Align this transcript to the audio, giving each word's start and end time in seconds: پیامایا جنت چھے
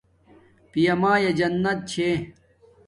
پیامایا 0.71 1.31
جنت 1.37 1.79
چھے 1.89 2.09